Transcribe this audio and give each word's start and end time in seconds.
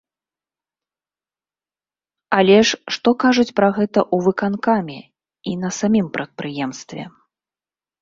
Але 2.39 2.57
ж 2.71 2.81
што 2.97 3.09
кажуць 3.25 3.47
пра 3.61 3.69
гэта 3.77 3.99
ў 4.13 4.17
выканкаме 4.31 4.99
і 5.53 5.57
на 5.69 5.75
самім 5.81 6.07
прадпрыемстве? 6.21 7.03